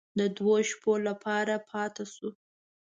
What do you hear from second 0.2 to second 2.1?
دوو شپو لپاره پاتې